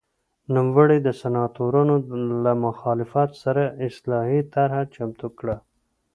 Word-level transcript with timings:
نوموړي 0.53 0.99
د 1.03 1.09
سناتورانو 1.21 1.95
له 2.43 2.53
مخالفت 2.65 3.29
سره 3.43 3.63
اصلاحي 3.87 4.41
طرحه 4.53 4.81
چمتو 4.95 5.27
کړه 5.37 5.55